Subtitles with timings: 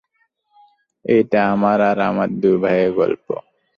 [1.05, 3.27] এটা আমার আর আমার দুই ভাইয়ের গল্প।